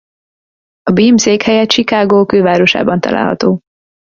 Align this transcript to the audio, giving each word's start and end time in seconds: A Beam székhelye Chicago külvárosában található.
A 0.81 0.91
Beam 0.91 1.17
székhelye 1.17 1.65
Chicago 1.65 2.25
külvárosában 2.25 2.99
található. 2.99 3.59